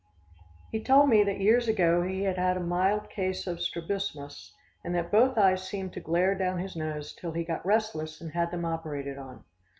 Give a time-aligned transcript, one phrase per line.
[0.71, 5.11] He told me that years ago he had a mild case of strabismus and that
[5.11, 8.65] both eyes seemed to glare down his nose till he got restless and had them
[8.65, 9.43] operated on.